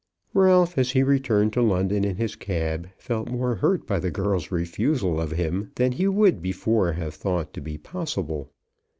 [0.33, 4.49] Ralph, as he returned to London in his cab, felt more hurt by the girl's
[4.49, 8.49] refusal of him than he would before have thought to be possible.